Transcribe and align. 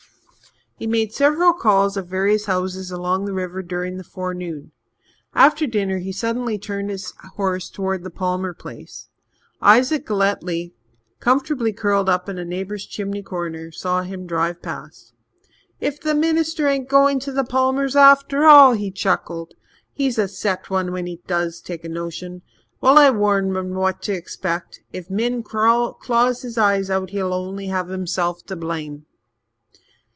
He 0.77 0.87
made 0.87 1.13
several 1.13 1.53
calls 1.53 1.95
at 1.95 2.07
various 2.07 2.45
houses 2.45 2.89
along 2.89 3.25
the 3.25 3.35
river 3.35 3.61
during 3.61 3.97
the 3.97 4.03
forenoon. 4.03 4.71
After 5.35 5.67
dinner 5.67 5.99
he 5.99 6.11
suddenly 6.11 6.57
turned 6.57 6.89
his 6.89 7.13
horse 7.35 7.69
towards 7.69 8.03
the 8.03 8.09
Palmer 8.09 8.55
place. 8.55 9.07
Isaac 9.61 10.07
Galletly, 10.07 10.73
comfortably 11.19 11.71
curled 11.71 12.09
up 12.09 12.27
in 12.27 12.39
a 12.39 12.45
neighbour's 12.45 12.87
chimney 12.87 13.21
corner, 13.21 13.71
saw 13.71 14.01
him 14.01 14.25
drive 14.25 14.63
past. 14.63 15.13
"Ef 15.79 15.99
the 16.01 16.15
minister 16.15 16.67
ain't 16.67 16.89
goin' 16.89 17.19
to 17.19 17.43
Palmers' 17.43 17.95
after 17.95 18.45
all!" 18.47 18.73
he 18.73 18.89
chuckled. 18.89 19.53
"He's 19.93 20.17
a 20.17 20.27
set 20.27 20.71
one 20.71 20.91
when 20.91 21.05
he 21.05 21.21
does 21.27 21.61
take 21.61 21.83
a 21.85 21.89
notion. 21.89 22.41
Well, 22.81 22.97
I 22.97 23.11
warned 23.11 23.55
him 23.55 23.75
what 23.75 24.01
to 24.01 24.13
expect. 24.13 24.81
If 24.91 25.11
Min 25.11 25.43
claws 25.43 26.41
his 26.41 26.57
eyes 26.57 26.89
out, 26.89 27.11
he'll 27.11 27.35
only 27.35 27.67
have 27.67 27.89
himself 27.89 28.43
to 28.47 28.55
blame." 28.55 29.05